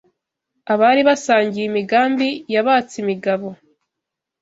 [0.73, 3.47] Abari basangiye imigambi Yabatse imigabo